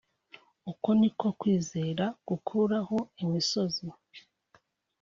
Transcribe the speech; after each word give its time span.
uko 0.71 0.89
ni 0.99 1.09
ko 1.17 1.27
kwizera 1.39 2.05
gukuraho 2.27 2.97
imisozi 3.23 3.85